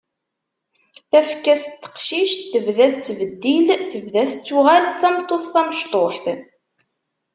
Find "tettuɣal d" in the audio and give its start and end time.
4.31-4.95